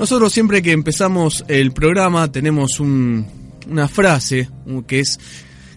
[0.00, 4.48] Nosotros siempre que empezamos el programa tenemos una frase
[4.86, 5.20] que es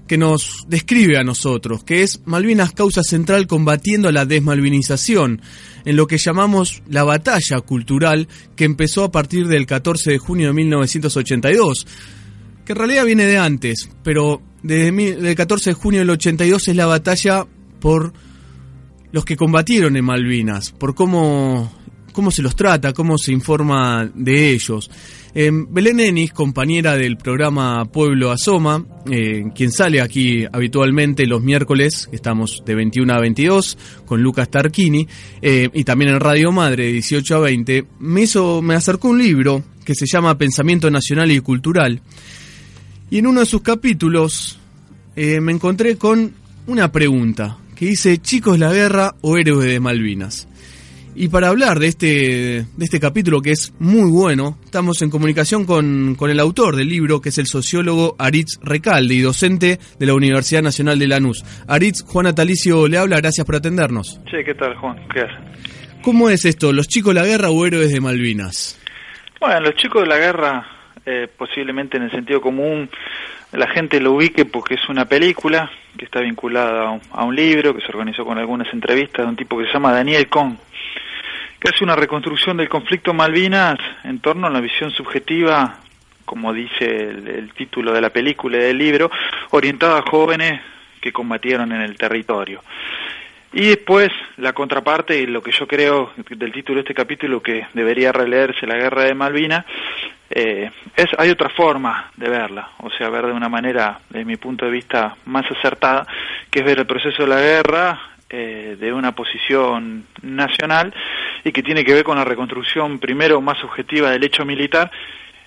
[0.08, 5.42] que nos describe a nosotros, que es Malvinas causa central combatiendo la desmalvinización,
[5.84, 10.48] en lo que llamamos la batalla cultural que empezó a partir del 14 de junio
[10.48, 11.86] de 1982,
[12.64, 16.76] que en realidad viene de antes, pero desde el 14 de junio del 82 es
[16.78, 17.46] la batalla
[17.82, 18.14] por
[19.12, 21.83] los que combatieron en Malvinas, por cómo
[22.14, 24.90] cómo se los trata, cómo se informa de ellos.
[25.36, 32.08] Eh, Belén Enis, compañera del programa Pueblo Asoma, eh, quien sale aquí habitualmente los miércoles,
[32.12, 35.08] estamos de 21 a 22, con Lucas Tarquini,
[35.42, 39.18] eh, y también en Radio Madre, de 18 a 20, me, hizo, me acercó un
[39.18, 42.00] libro que se llama Pensamiento Nacional y Cultural,
[43.10, 44.60] y en uno de sus capítulos
[45.16, 46.34] me encontré con
[46.66, 50.48] una pregunta que dice, chicos la guerra o héroes de Malvinas.
[51.16, 55.64] Y para hablar de este, de este capítulo que es muy bueno, estamos en comunicación
[55.64, 60.06] con, con el autor del libro, que es el sociólogo Aritz Recalde y docente de
[60.08, 61.44] la Universidad Nacional de Lanús.
[61.68, 64.20] Aritz, Juan Atalicio le habla, gracias por atendernos.
[64.32, 65.08] Sí, ¿qué tal, Juan?
[65.14, 65.38] ¿Qué haces?
[66.02, 66.74] ¿Cómo es esto?
[66.74, 68.82] ¿Los chicos de la guerra o héroes de Malvinas?
[69.40, 70.68] Bueno, los chicos de la guerra,
[71.06, 72.90] eh, posiblemente en el sentido común,
[73.52, 77.36] la gente lo ubique porque es una película que está vinculada a un, a un
[77.36, 80.58] libro que se organizó con algunas entrevistas de un tipo que se llama Daniel Kohn
[81.64, 85.80] que hace una reconstrucción del conflicto Malvinas en torno a la visión subjetiva,
[86.26, 89.10] como dice el, título de la película y del libro,
[89.52, 90.60] orientada a jóvenes
[91.00, 92.62] que combatieron en el territorio.
[93.54, 97.68] Y después la contraparte, y lo que yo creo del título de este capítulo que
[97.74, 99.66] debería releerse la guerra de Malvinas,
[100.32, 104.36] eh, es hay otra forma de verla, o sea, ver de una manera, desde mi
[104.36, 106.06] punto de vista, más acertada,
[106.52, 110.92] que es ver el proceso de la guerra eh, de una posición nacional
[111.44, 114.90] y que tiene que ver con la reconstrucción primero más objetiva del hecho militar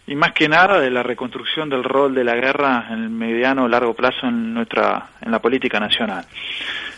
[0.07, 3.65] y más que nada de la reconstrucción del rol de la guerra en el mediano
[3.65, 6.27] o largo plazo en nuestra en la política nacional.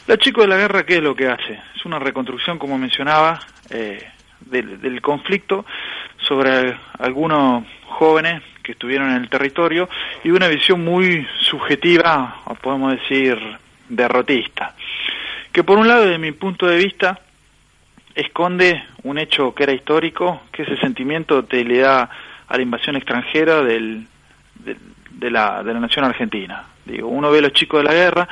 [0.07, 1.59] La chico de la guerra qué es lo que hace?
[1.75, 3.41] Es una reconstrucción como mencionaba
[3.71, 4.07] eh,
[4.43, 5.65] del, del conflicto
[6.19, 9.89] sobre algunos jóvenes que estuvieron en el territorio
[10.23, 13.39] y una visión muy subjetiva, podemos decir
[13.89, 14.75] derrotista
[15.53, 17.21] que por un lado, desde mi punto de vista,
[18.15, 22.11] esconde un hecho que era histórico, que ese sentimiento te le da
[22.49, 24.07] a la invasión extranjera del,
[24.55, 26.65] de, la, de la nación argentina.
[26.85, 28.29] Digo, uno ve a los chicos de la guerra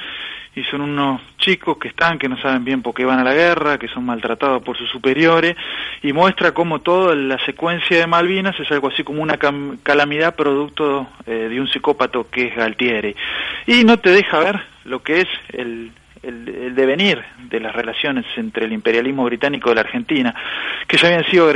[0.56, 3.34] y son unos chicos que están, que no saben bien por qué van a la
[3.34, 5.54] guerra, que son maltratados por sus superiores,
[6.02, 9.38] y muestra cómo toda la secuencia de Malvinas es algo así como una
[9.82, 13.14] calamidad producto eh, de un psicópata que es Galtieri.
[13.66, 15.92] Y no te deja ver lo que es el,
[16.26, 20.34] el, devenir de las relaciones entre el imperialismo británico y la Argentina,
[20.86, 21.48] que ya habían sido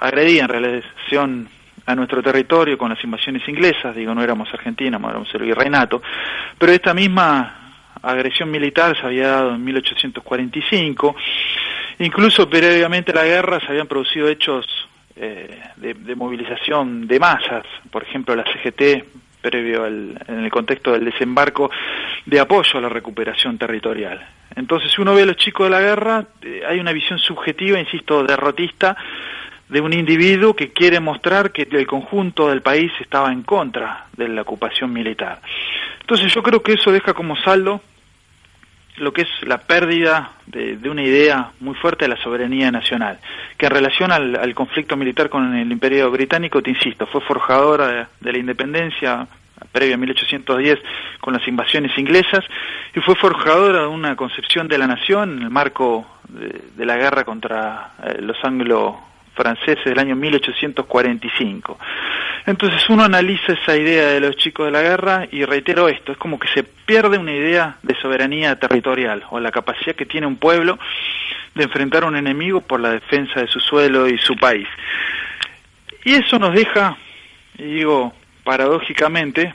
[0.00, 1.48] agredidas en relación
[1.86, 6.02] a nuestro territorio con las invasiones inglesas, digo, no éramos Argentina, no éramos el virreinato,
[6.58, 11.16] pero esta misma agresión militar se había dado en 1845,
[11.98, 14.66] incluso previamente a la guerra se habían producido hechos
[15.16, 20.92] eh, de, de, movilización de masas, por ejemplo la CGT previo al, en el contexto
[20.92, 21.70] del desembarco
[22.24, 24.26] de apoyo a la recuperación territorial.
[24.56, 27.78] Entonces, si uno ve a los chicos de la guerra, eh, hay una visión subjetiva,
[27.78, 28.96] insisto, derrotista,
[29.68, 34.28] de un individuo que quiere mostrar que el conjunto del país estaba en contra de
[34.28, 35.40] la ocupación militar.
[36.00, 37.80] Entonces yo creo que eso deja como saldo
[38.96, 43.18] lo que es la pérdida de, una idea muy fuerte de la soberanía nacional,
[43.58, 48.32] que en relación al, conflicto militar con el Imperio Británico, te insisto, fue forjadora de,
[48.32, 49.26] la independencia
[49.72, 50.78] previa a 1810
[51.20, 52.44] con las invasiones inglesas
[52.94, 57.24] y fue forjadora de una concepción de la nación en el marco de, la guerra
[57.24, 59.00] contra eh, los anglo
[59.34, 61.78] franceses del año 1845.
[62.46, 66.18] Entonces uno analiza esa idea de los chicos de la guerra y reitero esto, es
[66.18, 70.36] como que se pierde una idea de soberanía territorial o la capacidad que tiene un
[70.36, 70.78] pueblo
[71.54, 74.68] de enfrentar a un enemigo por la defensa de su suelo y su país.
[76.04, 76.96] Y eso nos deja,
[77.54, 78.12] digo
[78.44, 79.54] paradójicamente,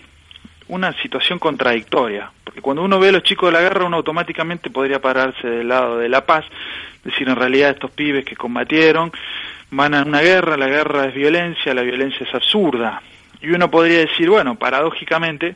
[0.68, 4.70] una situación contradictoria, porque cuando uno ve a los chicos de la guerra uno automáticamente
[4.72, 6.46] podría pararse del lado de la paz,
[7.04, 9.12] decir en realidad estos pibes que combatieron
[9.72, 13.02] van a una guerra, la guerra es violencia, la violencia es absurda.
[13.42, 15.56] Y uno podría decir, bueno, paradójicamente,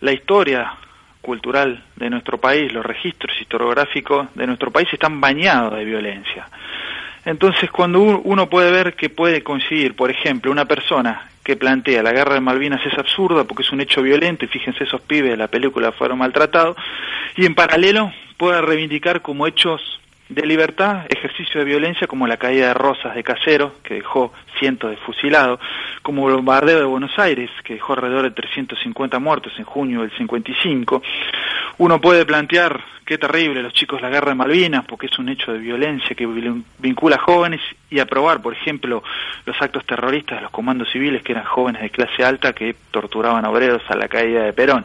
[0.00, 0.72] la historia
[1.20, 6.48] cultural de nuestro país, los registros historiográficos de nuestro país están bañados de violencia.
[7.24, 12.12] Entonces, cuando uno puede ver que puede coincidir, por ejemplo, una persona que plantea la
[12.12, 15.36] guerra de Malvinas es absurda porque es un hecho violento, y fíjense esos pibes de
[15.36, 16.76] la película fueron maltratados,
[17.36, 22.68] y en paralelo puede reivindicar como hechos de libertad, ejercicio de violencia como la caída
[22.68, 25.60] de Rosas de Casero, que dejó cientos de fusilados,
[26.02, 30.10] como el bombardeo de Buenos Aires, que dejó alrededor de 350 muertos en junio del
[30.16, 31.02] 55.
[31.78, 35.52] Uno puede plantear qué terrible los chicos la guerra de Malvinas, porque es un hecho
[35.52, 36.26] de violencia que
[36.78, 39.02] vincula a jóvenes y aprobar, por ejemplo,
[39.44, 43.44] los actos terroristas de los comandos civiles que eran jóvenes de clase alta que torturaban
[43.44, 44.84] obreros a la caída de Perón.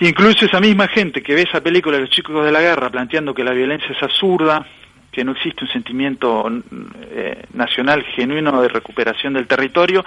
[0.00, 3.34] Incluso esa misma gente que ve esa película de los chicos de la guerra planteando
[3.34, 4.64] que la violencia es absurda,
[5.20, 6.50] que no existe un sentimiento
[7.10, 10.02] eh, nacional genuino de recuperación del territorio,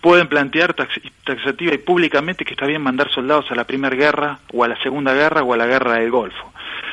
[0.00, 4.64] pueden plantear taxativa y públicamente que está bien mandar soldados a la Primera Guerra o
[4.64, 6.50] a la Segunda Guerra o a la Guerra del Golfo.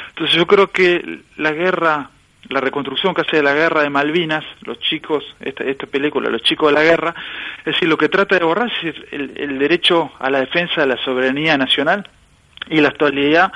[0.10, 2.10] Entonces yo creo que la guerra,
[2.50, 6.44] la reconstrucción que hace de la Guerra de Malvinas, los chicos, esta, esta película, los
[6.44, 7.16] chicos de la guerra,
[7.60, 10.88] es decir, lo que trata de borrar es el, el derecho a la defensa de
[10.88, 12.06] la soberanía nacional
[12.70, 13.50] y la actualidad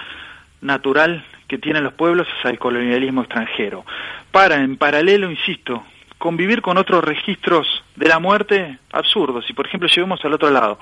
[0.62, 3.86] natural que tienen los pueblos hacia el colonialismo extranjero.
[4.32, 5.84] Para, en paralelo, insisto,
[6.18, 9.46] convivir con otros registros de la muerte absurdos.
[9.50, 10.80] Y, por ejemplo, lleguemos al otro lado.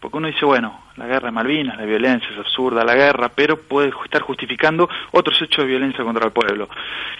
[0.00, 3.56] Porque uno dice, bueno, la guerra de Malvinas, la violencia es absurda, la guerra, pero
[3.56, 6.68] puede estar justificando otros hechos de violencia contra el pueblo.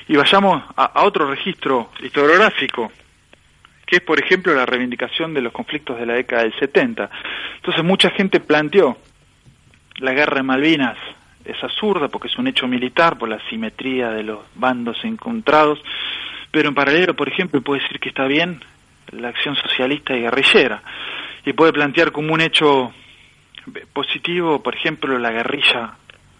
[0.08, 2.90] Y vayamos a, a otro registro historiográfico,
[3.86, 7.08] que es, por ejemplo, la reivindicación de los conflictos de la década del 70.
[7.56, 8.96] Entonces, mucha gente planteó
[9.98, 10.96] la guerra de Malvinas
[11.44, 15.80] es absurda porque es un hecho militar por la simetría de los bandos encontrados,
[16.50, 18.60] pero en paralelo, por ejemplo, puede decir que está bien
[19.10, 20.82] la acción socialista y guerrillera
[21.44, 22.92] y puede plantear como un hecho
[23.92, 25.94] positivo, por ejemplo, la guerrilla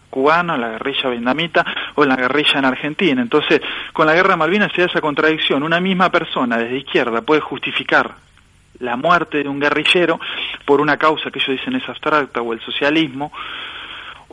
[0.09, 1.65] cubana, la guerrilla vietnamita
[1.95, 3.21] o la guerrilla en Argentina.
[3.21, 3.61] Entonces,
[3.93, 5.63] con la guerra de Malvinas se da esa contradicción.
[5.63, 8.13] Una misma persona desde izquierda puede justificar
[8.79, 10.19] la muerte de un guerrillero
[10.65, 13.31] por una causa que ellos dicen es abstracta o el socialismo,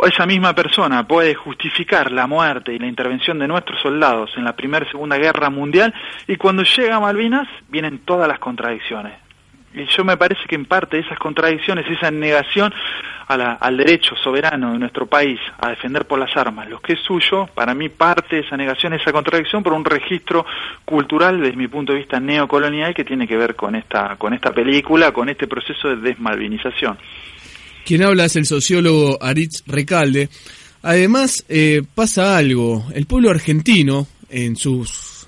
[0.02, 4.44] o esa misma persona puede justificar la muerte y la intervención de nuestros soldados en
[4.44, 5.92] la Primera y Segunda Guerra Mundial
[6.26, 9.12] y cuando llega a Malvinas vienen todas las contradicciones.
[9.74, 12.72] Y yo me parece que en parte esas contradicciones, esa negación
[13.28, 17.46] al derecho soberano de nuestro país a defender por las armas lo que es suyo,
[17.54, 20.46] para mí parte de esa negación, esa contradicción por un registro
[20.84, 24.50] cultural desde mi punto de vista neocolonial que tiene que ver con esta, con esta
[24.50, 26.98] película, con este proceso de desmalvinización.
[27.84, 30.28] Quien habla es el sociólogo Aritz Recalde.
[30.82, 32.86] Además, eh, pasa algo.
[32.94, 35.26] El pueblo argentino, en sus.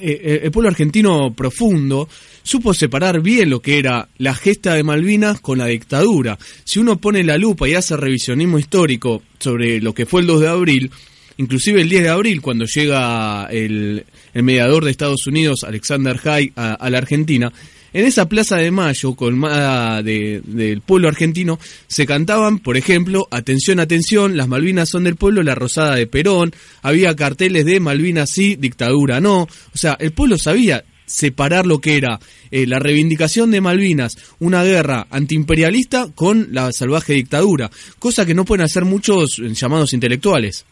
[0.00, 2.08] Eh, eh, el pueblo argentino profundo,
[2.42, 6.38] supo separar bien lo que era la gesta de Malvinas con la dictadura.
[6.64, 10.40] Si uno pone la lupa y hace revisionismo histórico sobre lo que fue el 2
[10.42, 10.90] de abril,
[11.38, 14.04] inclusive el 10 de abril, cuando llega el,
[14.34, 17.52] mediador de Estados Unidos, Alexander Haig, a la Argentina,
[17.94, 24.36] en esa Plaza de Mayo, colmada del pueblo argentino, se cantaban, por ejemplo, Atención, atención,
[24.36, 26.52] las Malvinas son del pueblo, la Rosada de Perón,
[26.82, 29.42] había carteles de Malvinas sí, dictadura no.
[29.42, 32.18] O sea, el pueblo sabía separar lo que era
[32.50, 38.44] eh, la reivindicación de Malvinas, una guerra antiimperialista con la salvaje dictadura, cosa que no
[38.44, 40.66] pueden hacer muchos eh, llamados intelectuales.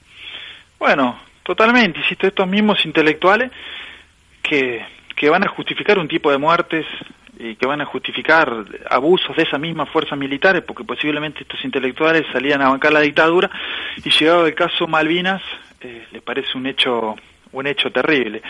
[0.79, 3.53] Bueno, totalmente, insisto, estos mismos intelectuales
[4.43, 4.81] que
[5.23, 6.85] que van a justificar un tipo de muertes
[7.39, 8.53] y que van a justificar
[8.91, 13.49] abusos de esas mismas fuerzas militares, porque posiblemente estos intelectuales salían a bancar la dictadura
[14.05, 15.41] y llegado el caso Malvinas
[15.81, 17.15] eh, les parece un hecho
[17.53, 18.43] un hecho terrible.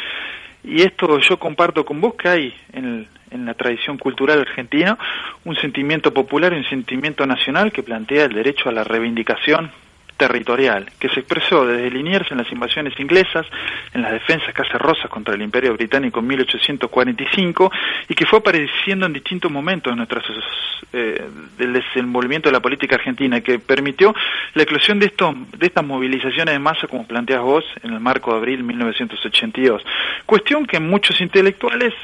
[0.65, 4.97] Y esto yo comparto con vos que hay en, en la tradición cultural argentina
[5.45, 9.71] un sentimiento popular y un sentimiento nacional que plantea el derecho a la reivindicación
[10.17, 13.47] territorial que se expresó desde Liniers en las invasiones inglesas,
[13.93, 17.73] en las defensas casi rosas contra el Imperio Británico en 1845
[18.09, 19.95] y que fue apareciendo en distintos momentos
[20.93, 21.29] eh,
[21.59, 24.15] del desenvolvimiento de la política argentina que permitió
[24.55, 28.33] la eclosión de, estos, de estas movilizaciones de masa como planteas vos en el marco
[28.33, 29.83] de abril de 1982.
[30.27, 31.95] Cuestión que muchos intelectuales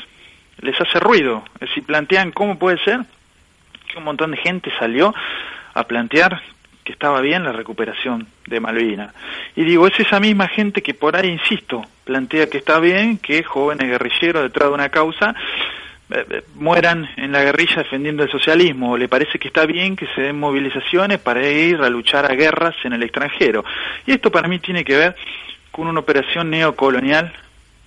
[0.61, 3.01] les hace ruido, es decir, plantean cómo puede ser
[3.89, 5.15] que un montón de gente salió
[5.75, 6.43] a plantear
[6.89, 9.13] que estaba bien la recuperación de Malvinas.
[9.55, 13.43] Y digo, es esa misma gente que por ahí, insisto, plantea que está bien que
[13.43, 15.35] jóvenes guerrilleros detrás de una causa
[16.11, 20.07] eh, eh, mueran en la guerrilla defendiendo el socialismo, le parece que está bien que
[20.15, 23.67] se den movilizaciones para ir a luchar a guerras en el extranjero.
[24.07, 25.15] Y esto para mí tiene que ver
[25.71, 27.35] con una operación neocolonial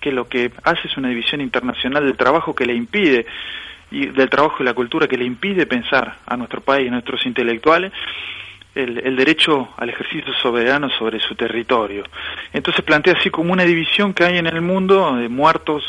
[0.00, 3.26] que lo que hace es una división internacional del trabajo que le impide
[3.90, 7.26] y del trabajo y la cultura que le impide pensar a nuestro país, a nuestros
[7.26, 7.92] intelectuales,
[8.74, 12.04] el, derecho al ejercicio soberano sobre su territorio.
[12.52, 15.84] Entonces plantea así como una división que hay en el mundo de muertos,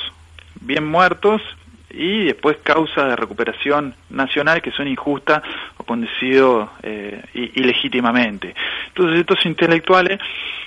[0.62, 1.42] bien muertos,
[1.90, 5.44] y después causas de recuperación nacional que son injustas
[5.78, 8.56] o conducido eh, ilegítimamente.
[8.88, 10.20] Entonces estos intelectuales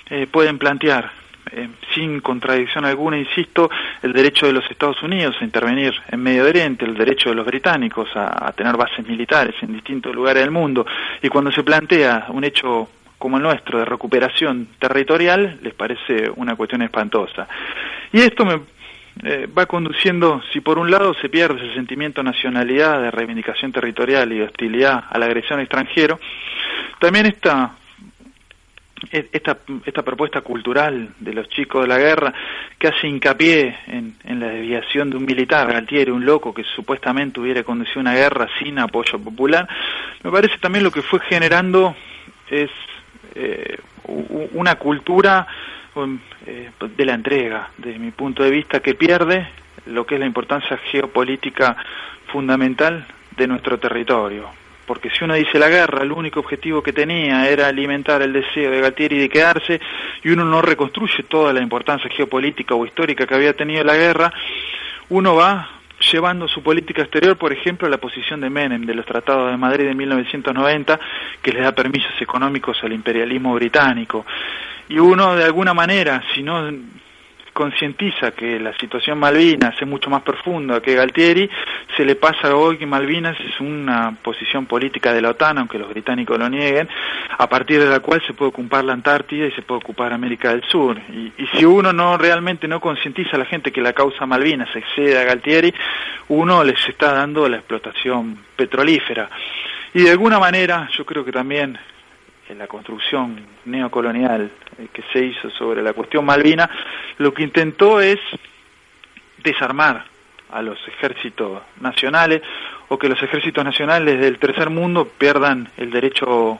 [0.08, 1.10] eh, pueden plantear
[1.52, 3.70] eh, sin contradicción alguna, insisto,
[4.02, 7.46] el derecho de los Estados Unidos a intervenir en Medio Oriente, el derecho de los
[7.46, 10.84] británicos a, tener bases militares en distintos lugares del mundo,
[11.22, 12.88] y cuando se plantea un hecho
[13.18, 17.46] como el nuestro de recuperación territorial, les parece una cuestión espantosa.
[18.12, 18.60] Y esto me
[19.22, 23.72] eh, va conduciendo, si por un lado se pierde ese sentimiento de nacionalidad, de reivindicación
[23.72, 26.18] territorial y de hostilidad a la agresión extranjero,
[26.98, 27.72] también esta
[29.10, 32.32] esta, esta propuesta cultural de los chicos de la guerra
[32.78, 37.62] que hace hincapié en, la desviación de un militar, Galtieri, un loco que supuestamente hubiera
[37.62, 39.68] conducido una guerra sin apoyo popular,
[40.22, 41.96] me parece también lo que fue generando
[42.50, 42.70] es
[43.34, 45.46] eh, una cultura
[45.94, 49.48] um, eh, de la entrega, desde mi punto de vista, que pierde
[49.86, 51.76] lo que es la importancia geopolítica
[52.26, 57.48] fundamental de nuestro territorio porque si uno dice la guerra, el único objetivo que tenía
[57.48, 59.80] era alimentar el deseo de Galtieri de quedarse,
[60.22, 64.32] y uno no reconstruye toda la importancia geopolítica o histórica que había tenido la guerra,
[65.08, 65.70] uno va
[66.12, 69.56] llevando su política exterior, por ejemplo, a la posición de Menem de los tratados de
[69.56, 71.00] Madrid de 1990,
[71.42, 74.26] que le da permisos económicos al imperialismo británico.
[74.88, 76.70] Y uno, de alguna manera, si no
[77.56, 81.48] concientiza que la situación Malvinas es mucho más profunda que Galtieri,
[81.96, 85.88] se le pasa hoy que Malvinas es una posición política de la OTAN, aunque los
[85.88, 86.86] británicos lo nieguen,
[87.38, 90.50] a partir de la cual se puede ocupar la Antártida y se puede ocupar América
[90.50, 90.98] del Sur.
[90.98, 95.18] Y, si uno no realmente no concientiza a la gente que la causa Malvinas excede
[95.18, 95.72] a Galtieri,
[96.28, 99.30] uno les está dando la explotación petrolífera.
[99.94, 101.78] Y de alguna manera yo creo que también
[102.50, 104.50] en la construcción neocolonial
[104.92, 106.68] que se hizo sobre la cuestión Malvina,
[107.18, 108.18] lo que intentó es
[109.42, 110.04] desarmar
[110.50, 112.42] a los ejércitos nacionales
[112.88, 116.58] o que los ejércitos nacionales del tercer mundo pierdan el derecho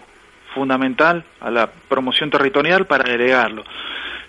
[0.54, 3.64] fundamental a la promoción territorial para delegarlo.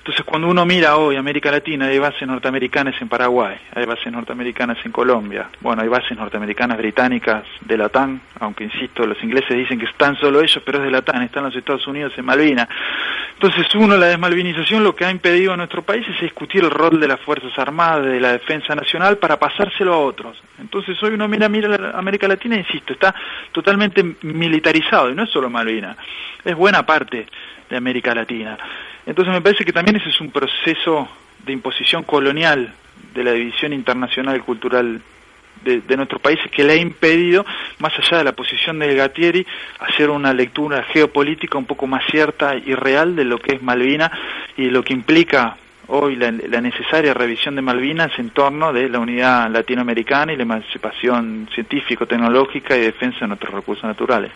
[0.08, 4.78] Entonces, cuando uno mira hoy América Latina, hay bases norteamericanas en Paraguay, hay bases norteamericanas
[4.86, 9.78] en Colombia, bueno, hay bases norteamericanas británicas de la OTAN, aunque insisto, los ingleses dicen
[9.78, 12.70] que están solo ellos, pero es de la OTAN, están los Estados Unidos en Malvinas.
[13.34, 17.02] Entonces, uno, la desmalvinización lo que ha impedido a nuestro país es discutir el rol
[17.02, 20.42] de las Fuerzas Armadas, de la defensa nacional, para pasárselo a otros.
[20.58, 23.14] Entonces, hoy uno mira, mira América Latina, insisto, está
[23.52, 25.98] totalmente militarizado, y no es solo Malvinas,
[26.46, 27.28] es buena parte
[27.70, 28.58] de América Latina.
[29.08, 31.08] Entonces me parece que también ese es un proceso
[31.46, 32.74] de imposición colonial
[33.14, 35.02] de la división internacional cultural
[35.64, 37.46] de, de nuestros países que le ha impedido,
[37.80, 39.48] más allá de la posición de Gatieri,
[39.80, 44.12] hacer una lectura geopolítica un poco más cierta y real de lo que es Malvina
[44.58, 45.56] y lo que implica
[45.88, 51.50] hoy la, necesaria revisión de Malvinas en torno de la unidad latinoamericana y la emancipación
[51.54, 54.32] científico-tecnológica y defensa de nuestros recursos naturales.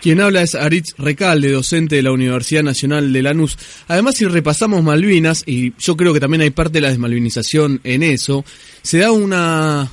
[0.00, 3.58] Quien habla es Aritz Recalde, docente de la Universidad Nacional de Lanús.
[3.88, 8.02] Además, si repasamos Malvinas, y yo creo que también hay parte de la desmalvinización en
[8.02, 8.44] eso,
[8.82, 9.88] se da una,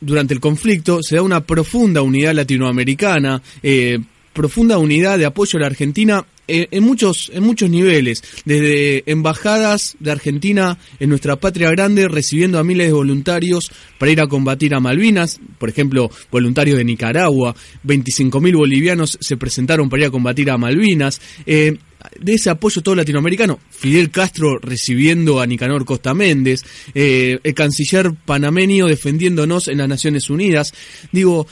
[0.00, 3.98] durante el conflicto, se da una profunda unidad latinoamericana, eh,
[4.32, 10.10] profunda unidad de apoyo a la Argentina en muchos, en muchos niveles, desde embajadas de
[10.10, 14.80] Argentina en nuestra patria grande, recibiendo a miles de voluntarios para ir a combatir a
[14.80, 17.54] Malvinas, por ejemplo, voluntarios de Nicaragua,
[17.86, 21.76] 25.000 bolivianos se presentaron para ir a combatir a Malvinas, eh,
[22.18, 26.62] de ese apoyo todo latinoamericano, Fidel Castro recibiendo a Nicanor Costa Méndez,
[26.94, 30.72] eh, el canciller panameño defendiéndonos en las Naciones Unidas,
[31.12, 31.46] digo,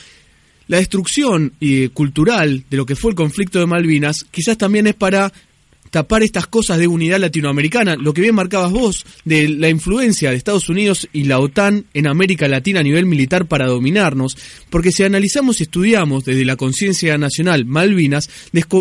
[0.68, 4.94] la destrucción eh, cultural de lo que fue el conflicto de Malvinas quizás también es
[4.94, 5.32] para
[5.90, 10.36] tapar estas cosas de unidad latinoamericana, lo que bien marcabas vos, de la influencia de
[10.36, 14.36] Estados Unidos y la OTAN en América Latina a nivel militar para dominarnos,
[14.70, 18.28] porque si analizamos y estudiamos desde la conciencia nacional Malvinas,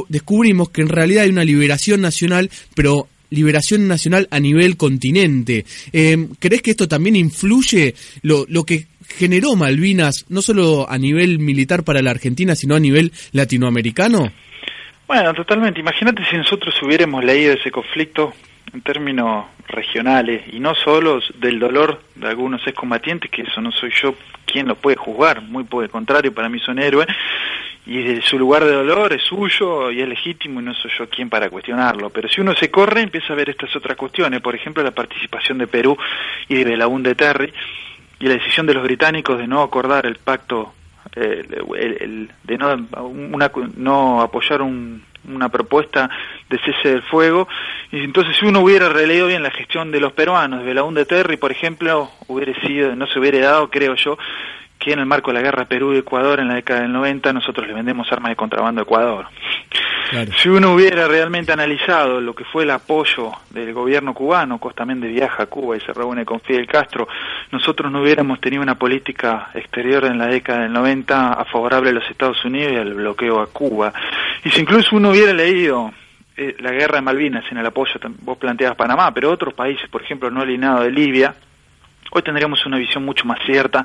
[0.10, 5.66] descubrimos que en realidad hay una liberación nacional, pero liberación nacional a nivel continente.
[5.92, 11.40] Eh, ¿Crees que esto también influye lo, lo que generó Malvinas, no solo a nivel
[11.40, 14.32] militar para la Argentina, sino a nivel latinoamericano?
[15.08, 15.80] Bueno, totalmente.
[15.80, 18.34] Imagínate si nosotros hubiéramos leído ese conflicto
[18.74, 23.92] en términos regionales y no solo del dolor de algunos excombatientes, que eso no soy
[24.02, 27.08] yo quien lo puede juzgar, muy por el contrario, para mí son héroes,
[27.86, 31.30] y su lugar de dolor es suyo y es legítimo y no soy yo quien
[31.30, 32.10] para cuestionarlo.
[32.10, 35.58] Pero si uno se corre, empieza a ver estas otras cuestiones, por ejemplo, la participación
[35.58, 35.98] de Perú
[36.50, 37.54] y de Belaún de Terry,
[38.20, 40.74] y la decisión de los británicos de no acordar el pacto,
[41.16, 41.46] eh,
[41.78, 46.10] el, de no, una, no apoyar una propuesta
[46.50, 47.48] de cese del fuego.
[47.92, 51.06] Y entonces, si uno hubiera releído bien la gestión de los peruanos, de la de
[51.06, 54.18] Terry, por ejemplo, hubiera sido, no se hubiera dado, creo yo,
[54.80, 57.34] que en el marco de la guerra Perú y Ecuador en la década del 90
[57.34, 59.28] nosotros le vendemos armas de contrabando a Ecuador.
[60.38, 65.12] Si uno hubiera realmente analizado lo que fue el apoyo del gobierno cubano, Costa Méndez
[65.12, 67.10] viaja a Cuba y se reúne con Fidel Castro,
[67.52, 71.94] nosotros no hubiéramos tenido una política exterior en la década del 90 a favorable a
[71.94, 73.92] los Estados Unidos y al bloqueo a Cuba.
[74.46, 75.92] Y si incluso uno hubiera leído
[76.38, 80.02] eh, la guerra de Malvinas en el apoyo, vos planteabas Panamá, pero otros países, por
[80.02, 81.36] ejemplo, no alineado de Libia,
[82.12, 83.84] hoy tendríamos una visión mucho más cierta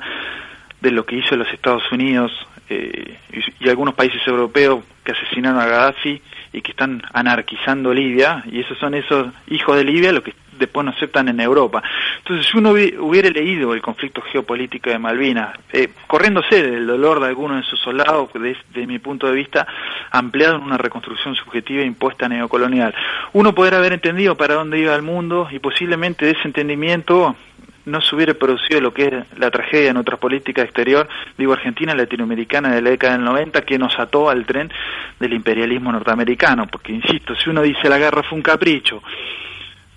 [0.83, 2.29] de lo que hizo los Estados Unidos
[2.69, 3.17] eh,
[3.61, 6.21] y, algunos países europeos que asesinaron a Gaddafi
[6.51, 10.85] y que están anarquizando Libia, y esos son esos hijos de Libia los que después
[10.85, 11.81] no aceptan en Europa.
[12.19, 17.27] Entonces, si uno hubiera leído el conflicto geopolítico de Malvinas, eh, corriéndose del dolor de
[17.27, 19.65] algunos de sus soldados, desde mi punto de vista,
[20.11, 22.93] ampliado en una reconstrucción subjetiva impuesta neocolonial,
[23.31, 27.35] uno podría haber entendido para dónde iba el mundo y posiblemente de ese entendimiento
[27.85, 31.93] no se hubiera producido lo que es la tragedia en nuestra política exterior, digo Argentina,
[31.93, 34.71] latinoamericana de la década del 90, que nos ató al tren
[35.19, 39.01] del imperialismo norteamericano, porque insisto, si uno dice la guerra fue un capricho,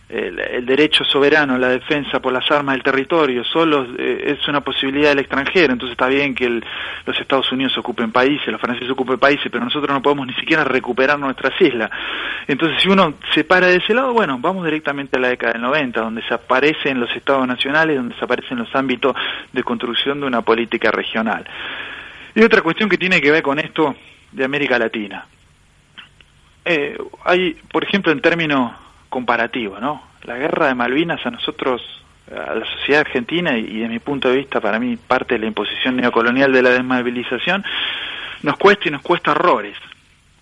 [0.08, 5.08] el, derecho soberano, la defensa por las armas del territorio, solo eh, es una posibilidad
[5.08, 9.48] del extranjero, entonces está bien que los Estados Unidos ocupen países, los franceses ocupen países,
[9.50, 11.90] pero nosotros no podemos ni siquiera recuperar nuestras islas.
[12.46, 15.62] Entonces si uno se para de ese lado, bueno, vamos directamente a la década del
[15.62, 19.16] 90, donde se aparecen los estados nacionales, donde se aparecen los ámbitos
[19.52, 21.44] de construcción de una política regional.
[22.32, 23.96] Y otra cuestión que tiene que ver con esto
[24.30, 25.26] de América Latina.
[26.64, 28.72] Eh, hay, por ejemplo, en términos
[29.08, 30.02] comparativo, ¿no?
[30.24, 31.82] La guerra de Malvinas a nosotros,
[32.30, 35.46] a la sociedad argentina, y, de mi punto de vista, para mí, parte de la
[35.46, 37.64] imposición neocolonial de la desmovilización,
[38.42, 39.76] nos cuesta y nos cuesta horrores.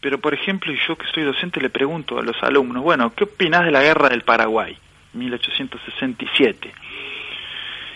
[0.00, 3.64] Pero, por ejemplo, yo que soy docente le pregunto a los alumnos, bueno, ¿qué opinás
[3.64, 4.76] de la guerra del Paraguay,
[5.14, 6.72] 1867?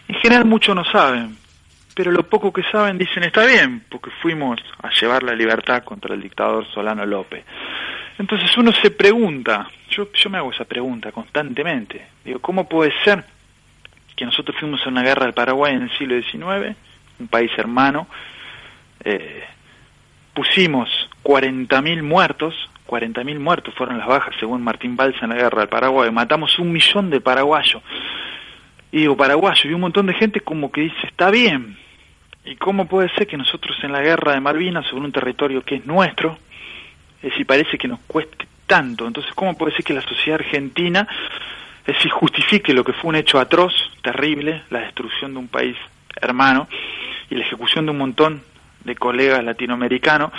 [0.08, 1.36] En general muchos no saben,
[1.98, 6.14] pero lo poco que saben dicen está bien, porque fuimos a llevar la libertad contra
[6.14, 7.44] el dictador Solano López.
[8.16, 13.24] Entonces uno se pregunta, yo, yo me hago esa pregunta constantemente, digo, ¿cómo puede ser
[14.14, 16.76] que nosotros fuimos a una guerra del Paraguay en el siglo XIX,
[17.18, 18.06] un país hermano,
[19.02, 19.42] eh,
[20.34, 20.88] pusimos
[21.24, 22.54] 40.000 muertos,
[22.86, 26.70] 40.000 muertos fueron las bajas según Martín Balsa en la guerra del Paraguay, matamos un
[26.70, 27.82] millón de paraguayos,
[28.92, 31.76] y digo paraguayos, y un montón de gente como que dice, está bien,
[32.44, 35.76] ¿y cómo puede ser que nosotros en la guerra de Malvinas, sobre un territorio que
[35.76, 36.38] es nuestro,
[37.22, 39.06] es si parece que nos cueste tanto.
[39.06, 41.08] Entonces, ¿cómo puede ser que la sociedad argentina
[41.86, 43.72] es si justifique lo que fue un hecho atroz,
[44.02, 45.76] terrible, la destrucción de un país
[46.20, 46.68] hermano
[47.30, 48.42] y la ejecución de un montón
[48.84, 50.30] de colegas latinoamericanos,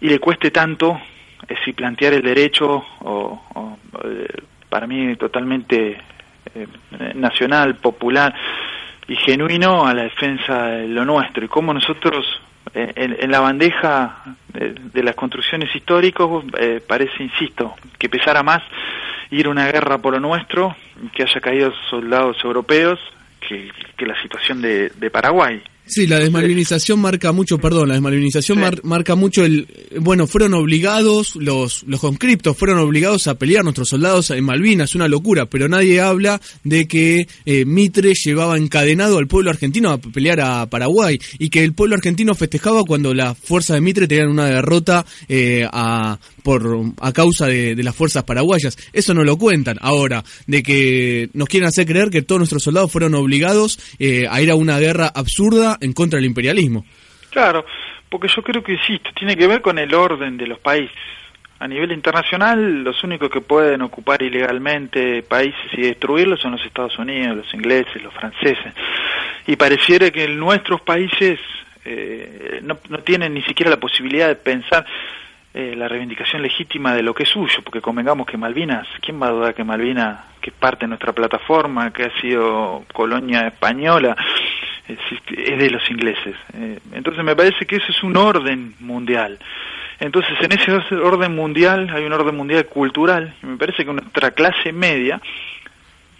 [0.00, 1.00] y le cueste tanto
[1.48, 4.26] es si plantear el derecho o, eh,
[4.68, 5.98] para mí totalmente
[6.54, 6.66] eh,
[7.14, 8.34] nacional, popular
[9.08, 12.24] y genuino a la defensa de lo nuestro y cómo nosotros
[12.74, 16.26] en, la bandeja de, las construcciones históricas
[16.58, 18.62] eh, parece, insisto, que pesara más
[19.30, 20.74] ir a una guerra por lo nuestro,
[21.14, 22.98] que haya caído soldados europeos,
[23.40, 23.70] que,
[24.06, 25.62] la situación de Paraguay.
[25.84, 29.66] Sí, la desmalvinización marca mucho, perdón, la desmalvinización marca mucho el,
[30.00, 35.08] bueno, fueron obligados, los, los conscriptos fueron obligados a pelear nuestros soldados en Malvinas, una
[35.08, 40.40] locura, pero nadie habla de que eh, Mitre llevaba encadenado al pueblo argentino a pelear
[40.40, 44.46] a Paraguay y que el pueblo argentino festejaba cuando las fuerzas de Mitre tenían una
[44.46, 46.62] derrota eh, a, por,
[47.00, 48.76] a causa de, las fuerzas paraguayas.
[48.92, 49.78] Eso no lo cuentan.
[49.80, 54.40] Ahora, de que nos quieren hacer creer que todos nuestros soldados fueron obligados eh, a
[54.40, 56.84] ir a una guerra absurda en contra del imperialismo.
[57.30, 57.64] Claro,
[58.08, 60.96] porque yo creo que sí, tiene que ver con el orden de los países.
[61.58, 66.98] A nivel internacional, los únicos que pueden ocupar ilegalmente países y destruirlos son los Estados
[66.98, 68.74] Unidos, los ingleses, los franceses.
[69.46, 71.38] Y pareciera que nuestros países
[71.84, 74.84] eh, no, no tienen ni siquiera la posibilidad de pensar
[75.54, 79.26] eh, la reivindicación legítima de lo que es suyo, porque convengamos que Malvinas, ¿quién va
[79.26, 84.16] a dudar que Malvinas, que es parte de nuestra plataforma, que ha sido colonia española,
[84.88, 86.36] es, de los ingleses?
[86.54, 89.38] Eh, entonces me parece que eso es un orden mundial.
[90.00, 94.30] Entonces en ese orden mundial hay un orden mundial cultural, y me parece que nuestra
[94.30, 95.20] clase media,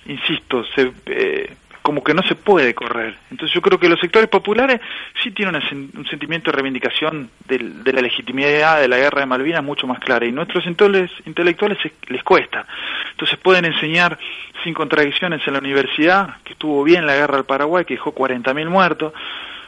[0.05, 3.17] insisto, se, eh, como que no se puede correr.
[3.31, 4.81] Entonces yo creo que los sectores populares
[5.23, 9.87] sí tienen un sentimiento de reivindicación de, la legitimidad de la guerra de Malvinas mucho
[9.87, 12.67] más clara y nuestros intelectuales les cuesta.
[13.11, 14.19] Entonces pueden enseñar
[14.63, 18.69] sin contradicciones en la universidad que estuvo bien la guerra del Paraguay, que dejó 40.000
[18.69, 19.13] muertos,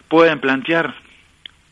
[0.09, 0.95] pueden plantear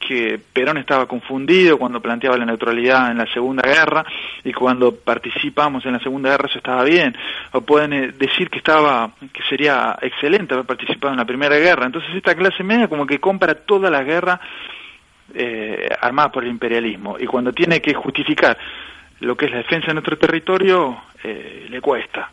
[0.07, 4.05] que Perón estaba confundido cuando planteaba la neutralidad en la Segunda Guerra
[4.43, 7.17] y cuando participamos en la Segunda Guerra eso estaba bien,
[7.53, 11.87] o pueden eh, decir que estaba que sería excelente haber participado en la Primera Guerra.
[11.87, 14.41] Entonces esta clase media como que compra toda la guerra
[15.35, 18.59] eh, armada por el imperialismo y cuando tiene que justificar
[19.21, 22.31] lo que es la defensa de nuestro territorio eh, le cuesta.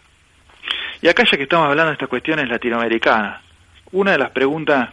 [1.01, 3.41] Y acá ya que estamos hablando de estas cuestiones latinoamericanas,
[3.91, 4.89] una de las preguntas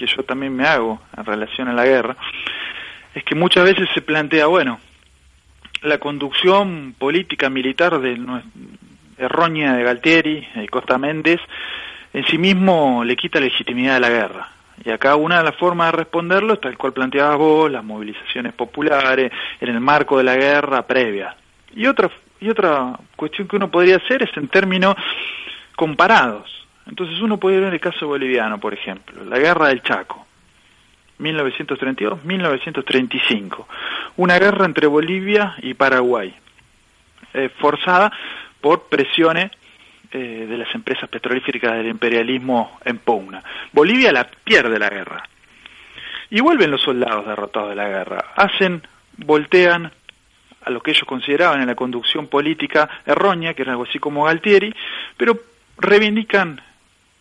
[0.00, 2.16] que yo también me hago en relación a la guerra,
[3.14, 4.80] es que muchas veces se plantea, bueno,
[5.82, 8.18] la conducción política militar de
[9.18, 11.40] errónea de Galtieri y Costa Méndez
[12.12, 14.48] en sí mismo le quita legitimidad a la guerra.
[14.84, 18.54] Y acá una de las formas de responderlo es tal cual planteabas vos, las movilizaciones
[18.54, 21.36] populares, en el marco de la guerra previa.
[21.74, 22.10] Y otra,
[22.40, 24.96] y otra cuestión que uno podría hacer es en términos
[25.76, 26.59] comparados.
[26.90, 30.26] Entonces uno puede ver el caso boliviano, por ejemplo, la guerra del Chaco,
[31.20, 33.64] 1932-1935,
[34.16, 36.34] una guerra entre Bolivia y Paraguay,
[37.32, 38.10] eh, forzada
[38.60, 39.52] por presiones
[40.10, 43.40] eh, de las empresas petrolíferas del imperialismo en Pugna.
[43.72, 45.22] Bolivia la pierde la guerra.
[46.28, 48.82] Y vuelven los soldados derrotados de la guerra, hacen,
[49.16, 49.92] voltean
[50.62, 54.24] a lo que ellos consideraban en la conducción política errónea, que era algo así como
[54.24, 54.74] Galtieri,
[55.16, 55.38] pero
[55.78, 56.60] reivindican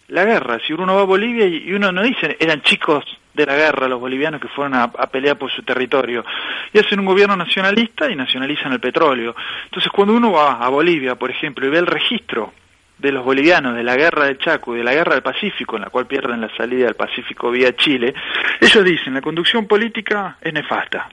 [0.09, 0.59] la guerra.
[0.65, 3.99] Si uno va a Bolivia y uno no dice, eran chicos de la guerra los
[3.99, 6.25] bolivianos que fueron a, pelear por su territorio.
[6.73, 9.35] Y hacen un gobierno nacionalista y nacionalizan el petróleo.
[9.65, 12.53] Entonces cuando uno va a Bolivia, por ejemplo, y ve el registro
[12.97, 15.83] de los bolivianos de la guerra del Chaco y de la guerra del Pacífico, en
[15.83, 18.13] la cual pierden la salida del Pacífico vía Chile,
[18.59, 21.09] ellos dicen, la conducción política es nefasta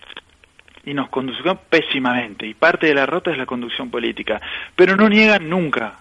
[0.85, 4.41] y nos conducen pésimamente y parte de la rota es la conducción política,
[4.75, 5.95] pero no niegan nunca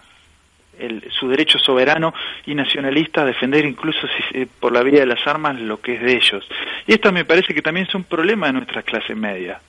[1.18, 2.14] su derecho soberano
[2.46, 6.02] y nacionalista a defender incluso si, por la vía de las armas lo que es
[6.02, 6.48] de ellos.
[6.86, 9.60] Y esto me parece que también es un problema de nuestra clase media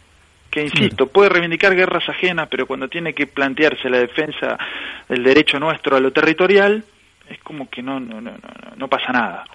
[0.49, 4.57] que insisto, puede reivindicar guerras ajenas, pero cuando tiene que plantearse la defensa
[5.07, 6.83] del derecho nuestro a lo territorial,
[7.29, 8.31] es como que no, no, no,
[8.75, 9.45] no pasa nada.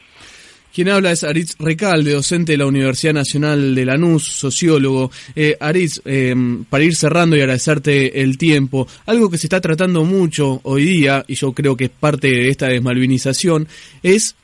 [0.72, 5.10] Quien habla es Aritz Recalde, docente de la Universidad Nacional de Lanús, sociólogo.
[5.36, 6.34] Eh, Aritz, eh,
[6.70, 11.26] para ir cerrando y agradecerte el tiempo, algo que se está tratando mucho hoy día,
[11.28, 13.68] y yo creo que es parte de esta desmalvinización,
[14.02, 14.34] es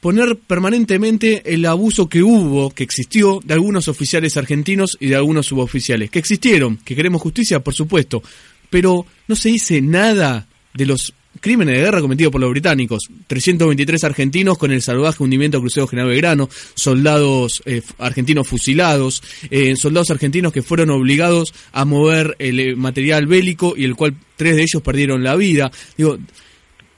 [0.00, 5.46] poner permanentemente el abuso que hubo, que existió, de algunos oficiales argentinos y de algunos
[5.46, 6.08] suboficiales.
[6.08, 8.22] Que existieron, que queremos justicia, por supuesto,
[8.70, 13.08] pero no se dice nada de los crímenes de guerra cometidos por los británicos.
[13.26, 20.10] 323 argentinos con el salvaje hundimiento crucero General Belgrano, soldados eh, argentinos fusilados, eh, soldados
[20.10, 24.62] argentinos que fueron obligados a mover el eh, material bélico y el cual tres de
[24.62, 25.70] ellos perdieron la vida.
[25.98, 26.16] Digo,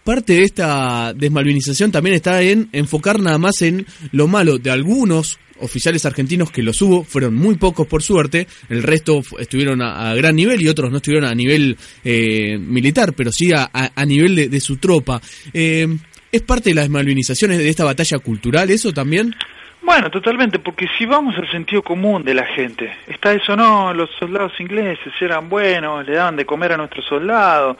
[0.04, 5.38] parte de esta desmalvinización también está en enfocar nada más en lo malo de algunos
[5.60, 10.36] oficiales argentinos que los hubo, fueron muy pocos por suerte, el resto estuvieron a, gran
[10.36, 14.76] nivel y otros no estuvieron a nivel eh, militar, pero sí a, nivel de, su
[14.76, 15.20] tropa.
[15.52, 15.86] Eh,
[16.30, 19.34] ¿Es parte de las malvinizaciones de esta batalla cultural eso también?
[19.82, 24.10] Bueno, totalmente, porque si vamos al sentido común de la gente, está eso, no, los
[24.18, 27.76] soldados ingleses eran buenos, le daban de comer a nuestros soldados.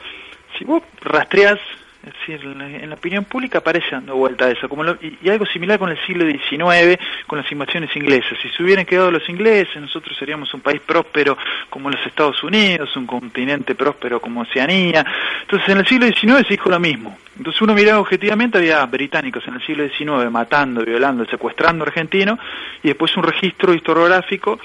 [0.56, 1.58] Si vos rastreás
[2.06, 5.78] es decir, en la, opinión pública aparece dando vuelta a eso, como y, algo similar
[5.78, 8.38] con el siglo XIX, con las invasiones inglesas.
[8.42, 11.38] Si se hubieran quedado los ingleses, nosotros seríamos un país próspero
[11.70, 15.04] como los Estados Unidos, un continente próspero como Oceanía.
[15.42, 17.16] Entonces, en el siglo XIX se dijo lo mismo.
[17.38, 22.38] Entonces, uno miraba objetivamente, había británicos en el siglo XIX matando, violando, secuestrando argentinos,
[22.82, 24.60] y después un registro historiográfico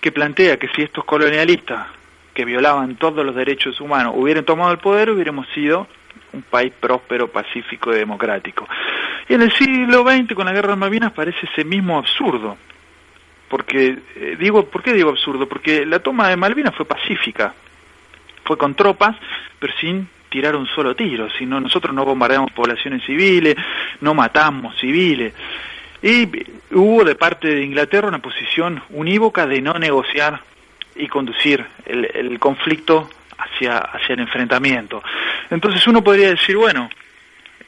[0.00, 1.88] que plantea que si estos colonialistas
[2.32, 5.86] que violaban todos los derechos humanos hubieran tomado el poder, hubiéramos sido
[6.32, 8.68] un país próspero, pacífico y democrático.
[9.28, 12.56] Y en el siglo XX, con la guerra de Malvinas, parece ese mismo absurdo.
[13.48, 15.48] Porque, eh, digo, ¿por qué digo absurdo?
[15.48, 17.52] Porque la toma de Malvinas fue pacífica,
[18.44, 19.16] fue con tropas,
[19.58, 23.56] pero sin tirar un solo tiro, sino nosotros no bombardeamos poblaciones civiles,
[24.00, 25.34] no matamos civiles.
[26.02, 26.28] Y
[26.72, 30.40] hubo de parte de Inglaterra una posición unívoca de no negociar
[30.94, 35.02] y conducir el, el conflicto hacia, hacia el enfrentamiento.
[35.50, 36.88] Entonces uno podría decir, bueno,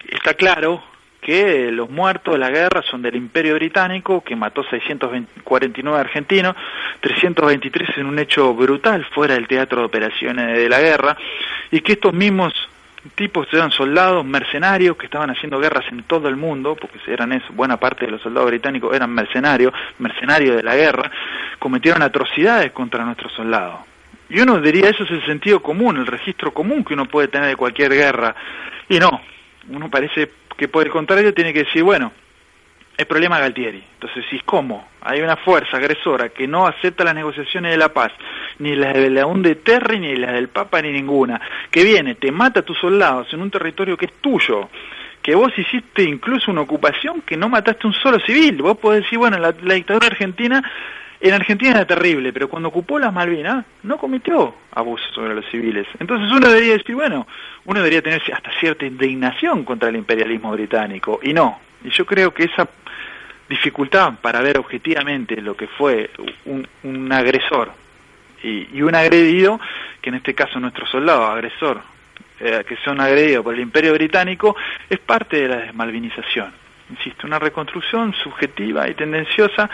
[0.08, 0.82] está claro
[1.20, 6.56] que los muertos de la guerra son del Imperio Británico, que mató 649 argentinos,
[7.00, 11.16] 323 en un hecho brutal fuera del teatro de operaciones de la guerra,
[11.70, 12.52] y que estos mismos
[13.14, 17.46] tipos eran soldados mercenarios que estaban haciendo guerras en todo el mundo, porque eran eso,
[17.52, 21.10] buena parte de los soldados británicos eran mercenarios, mercenarios de la guerra,
[21.58, 23.91] cometieron atrocidades contra nuestros soldados.
[24.28, 27.48] Y uno diría, eso es el sentido común, el registro común que uno puede tener
[27.48, 28.34] de cualquier guerra.
[28.88, 29.20] Y no,
[29.68, 32.12] uno parece que por el contrario tiene que decir, bueno,
[32.96, 33.82] el problema Galtieri.
[33.94, 34.88] Entonces, si ¿cómo?
[35.00, 38.12] Hay una fuerza agresora que no acepta las negociaciones de la paz,
[38.58, 42.30] ni las de la de Terry, ni las del Papa, ni ninguna, que viene, te
[42.30, 44.68] mata a tus soldados en un territorio que es tuyo,
[45.22, 48.60] que vos hiciste incluso una ocupación que no mataste un solo civil.
[48.60, 50.62] Vos podés decir, bueno, la, dictadura argentina,
[51.28, 55.86] en Argentina era terrible, pero cuando ocupó las Malvinas no cometió abusos sobre los civiles.
[56.00, 57.28] Entonces uno debería decir, bueno,
[57.64, 61.60] uno debería tener hasta cierta indignación contra el imperialismo británico, y no.
[61.84, 62.68] Y yo creo que esa
[63.48, 66.10] dificultad para ver objetivamente lo que fue
[66.46, 67.72] un, agresor
[68.42, 69.60] y, un agredido,
[70.00, 71.82] que en este caso nuestro soldado agresor,
[72.40, 74.56] eh, que son agredidos por el imperio británico,
[74.90, 76.61] es parte de la desmalvinización.
[76.92, 79.70] Insisto, una reconstrucción subjetiva y tendenciosa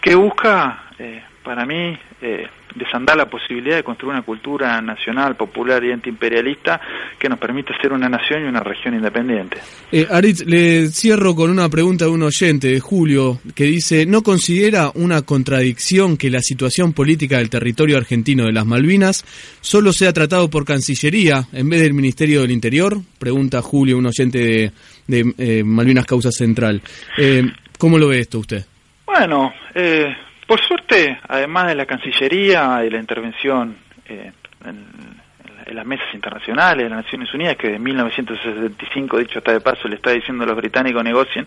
[0.00, 5.82] que busca, eh, para mí, eh, desandar la posibilidad de construir una cultura nacional, popular
[5.84, 6.80] y antiimperialista
[7.18, 9.58] que nos permita ser una nación y una región independiente.
[9.92, 14.22] Eh, Aritz, le cierro con una pregunta de un oyente, de Julio, que dice, ¿no
[14.22, 19.24] considera una contradicción que la situación política del territorio argentino de las Malvinas
[19.60, 22.98] solo sea tratado por Cancillería en vez del Ministerio del Interior?
[23.18, 24.72] Pregunta Julio, un oyente
[25.06, 26.80] de, eh, Malvinas Causa Central.
[27.18, 27.42] Eh,
[27.78, 28.64] ¿Cómo lo ve esto usted?
[29.06, 30.14] Bueno, eh,
[30.50, 34.32] por suerte, además de la Cancillería y la intervención eh,
[34.64, 39.86] en, las mesas internacionales de las Naciones Unidas, que en 1965, dicho hasta de paso,
[39.86, 41.46] le está diciendo a los británicos negocien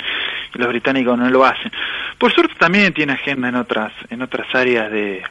[0.56, 1.70] y los británicos no lo hacen.
[2.18, 5.22] Por suerte también tiene agenda en otras, en otras áreas de,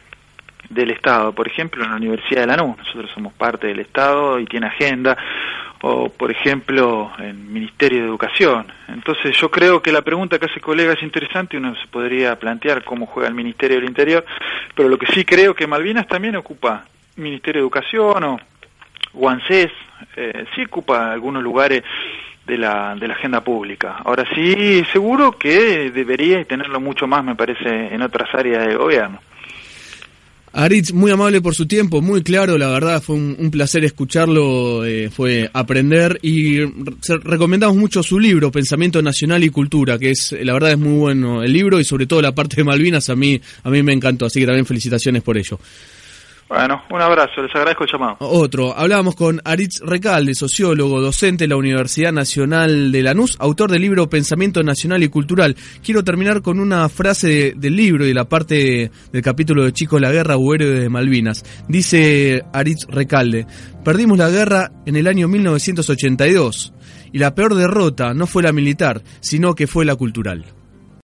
[0.68, 4.44] del Estado, por ejemplo en la Universidad de Lanús, nosotros somos parte del Estado y
[4.44, 5.16] tiene agenda,
[5.82, 8.66] o por ejemplo en Ministerio de Educación.
[8.88, 12.38] Entonces yo creo que la pregunta que hace el colega es interesante, uno se podría
[12.38, 14.24] plantear cómo juega el Ministerio del Interior,
[14.74, 16.84] pero lo que sí creo que Malvinas también ocupa
[17.16, 18.38] Ministerio de Educación o,
[19.12, 19.70] Guancés,
[20.16, 21.82] eh, sí ocupa algunos lugares
[22.46, 23.98] de la, de la agenda pública.
[24.04, 29.20] Ahora sí, seguro que debería tenerlo mucho más, me parece, en otras áreas del gobierno.
[30.54, 35.08] Aritz, muy amable por su tiempo, muy claro, la verdad fue un, placer escucharlo, eh,
[35.10, 36.58] fue aprender y
[37.22, 41.42] recomendamos mucho su libro, Pensamiento Nacional y Cultura, que es, la verdad es muy bueno
[41.42, 44.26] el libro y sobre todo la parte de Malvinas a mí, a mí me encantó,
[44.26, 45.58] así que también felicitaciones por ello.
[46.52, 48.16] Bueno, un abrazo, les agradezco el llamado.
[48.18, 53.80] Otro, hablábamos con Aritz Recalde, sociólogo, docente de la Universidad Nacional de Lanús, autor del
[53.80, 55.56] libro Pensamiento Nacional y Cultural.
[55.82, 59.98] Quiero terminar con una frase del libro y de la parte del capítulo de Chico
[59.98, 61.42] la Guerra o Héroes de Malvinas.
[61.68, 63.46] Dice Aritz Recalde,
[63.82, 66.74] perdimos la guerra en el año 1982
[67.12, 70.44] y la peor derrota no fue la militar, sino que fue la cultural.